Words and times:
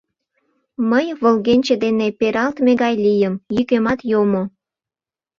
Мый 0.89 1.07
волгенче 1.21 1.75
дене 1.83 2.07
пералтме 2.19 2.71
гай 2.81 2.95
лийым, 3.05 3.33
йӱкемат 3.55 3.99
йомо. 4.11 4.43